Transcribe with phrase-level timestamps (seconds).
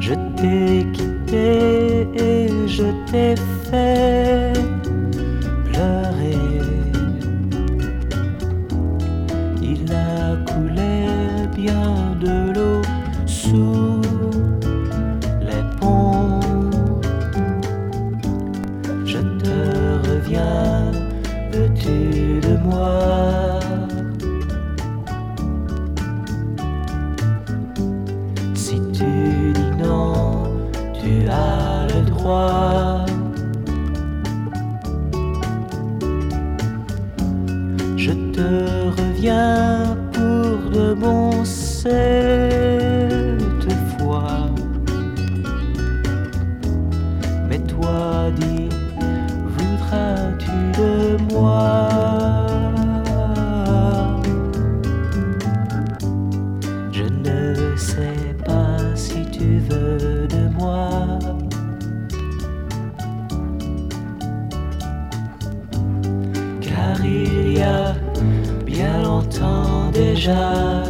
[0.00, 3.34] Je t'ai quitté et je t'ai
[3.70, 4.52] fait
[5.64, 6.38] pleurer.
[9.62, 10.94] Il a coulé
[11.56, 12.55] bien de l'eau
[31.06, 33.06] tu as le droit.
[37.96, 38.50] Je te
[38.98, 41.76] reviens pour de bon cette
[43.92, 44.50] fois.
[47.48, 48.68] Mais toi, dis,
[49.54, 50.92] voudras-tu de
[51.32, 51.75] moi?
[67.04, 67.94] Il y a
[68.64, 70.82] bien longtemps déjà.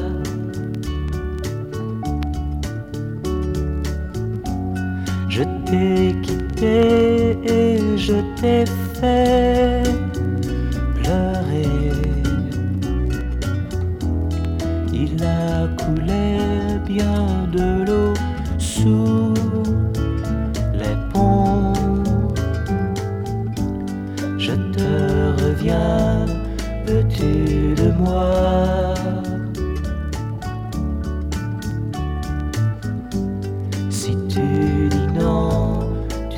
[5.29, 9.83] Je t'ai quitté et je t'ai fait
[10.95, 11.93] pleurer.
[14.93, 16.39] Il a coulé
[16.87, 18.06] bien de l'eau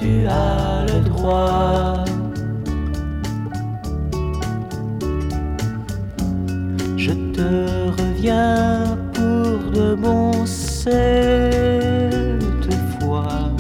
[0.09, 2.05] tu as le droit.
[6.97, 7.51] Je te
[8.01, 11.29] reviens pour de bon cette
[12.95, 13.51] fois.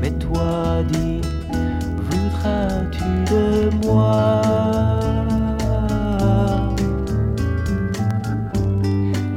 [0.00, 1.20] Mais toi, dis,
[2.06, 3.46] voudras-tu de
[3.84, 4.42] moi?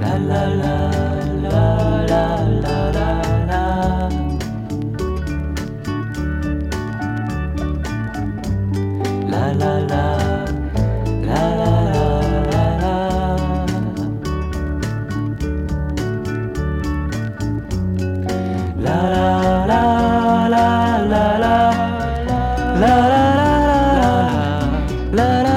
[0.01, 1.20] la la la
[25.11, 25.50] blood